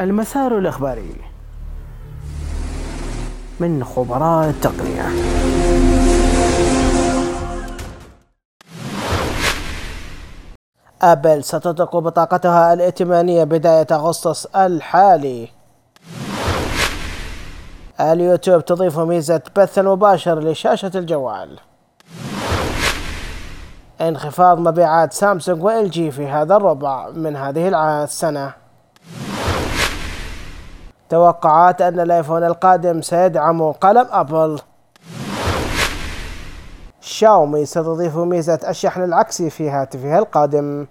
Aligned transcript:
المسار 0.00 0.58
الإخباري 0.58 1.16
من 3.60 3.84
خبراء 3.84 4.48
التقنية. 4.48 5.08
أبل 11.02 11.44
ستطلق 11.44 11.96
بطاقتها 11.96 12.72
الائتمانية 12.72 13.44
بداية 13.44 13.86
أغسطس 13.92 14.46
الحالي. 14.46 15.48
اليوتيوب 18.00 18.64
تضيف 18.64 18.98
ميزة 18.98 19.42
بث 19.56 19.78
مباشر 19.78 20.40
لشاشة 20.40 20.90
الجوال. 20.94 21.58
انخفاض 24.00 24.58
مبيعات 24.58 25.12
سامسونج 25.12 25.62
وال 25.64 25.90
جي 25.90 26.10
في 26.10 26.26
هذا 26.26 26.56
الربع 26.56 27.10
من 27.10 27.36
هذه 27.36 27.68
السنة. 28.04 28.61
توقعات 31.12 31.82
أن 31.82 32.00
الآيفون 32.00 32.44
القادم 32.44 33.02
سيدعم 33.02 33.72
قلم 33.72 34.06
أبل. 34.10 34.60
شاومي 37.00 37.64
ستضيف 37.64 38.16
ميزة 38.16 38.60
الشحن 38.68 39.04
العكسي 39.04 39.50
في 39.50 39.70
هاتفها 39.70 40.18
القادم. 40.18 40.86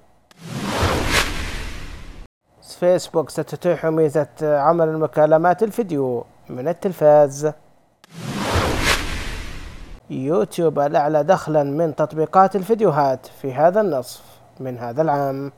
فيسبوك 2.79 3.29
ستتيح 3.29 3.85
ميزة 3.85 4.27
عمل 4.41 4.87
المكالمات 4.87 5.63
الفيديو 5.63 6.25
من 6.49 6.67
التلفاز. 6.67 7.51
يوتيوب 10.09 10.79
الأعلى 10.79 11.23
دخلا 11.23 11.63
من 11.63 11.95
تطبيقات 11.95 12.55
الفيديوهات 12.55 13.25
في 13.41 13.53
هذا 13.53 13.81
النصف 13.81 14.21
من 14.59 14.77
هذا 14.77 15.01
العام. 15.01 15.51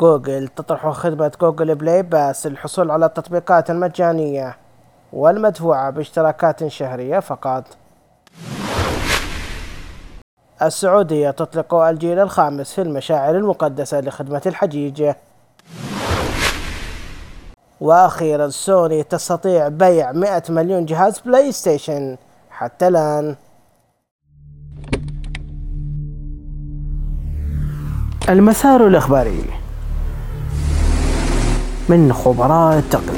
جوجل 0.00 0.48
تطرح 0.48 0.90
خدمة 0.90 1.32
جوجل 1.40 1.74
بلاي 1.74 2.02
باس 2.02 2.46
للحصول 2.46 2.90
على 2.90 3.06
التطبيقات 3.06 3.70
المجانية 3.70 4.56
والمدفوعة 5.12 5.90
باشتراكات 5.90 6.66
شهرية 6.66 7.18
فقط. 7.20 7.64
السعودية 10.62 11.30
تطلق 11.30 11.74
الجيل 11.74 12.18
الخامس 12.18 12.72
في 12.72 12.82
المشاعر 12.82 13.36
المقدسة 13.36 14.00
لخدمة 14.00 14.42
الحجيج. 14.46 15.12
وأخيرا 17.80 18.48
سوني 18.48 19.02
تستطيع 19.02 19.68
بيع 19.68 20.12
100 20.12 20.42
مليون 20.48 20.84
جهاز 20.84 21.18
بلاي 21.18 21.52
ستيشن 21.52 22.16
حتى 22.50 22.88
الآن. 22.88 23.36
المسار 28.28 28.86
الإخباري. 28.86 29.57
من 31.88 32.12
خبراء 32.12 32.78
التقنيه 32.78 33.17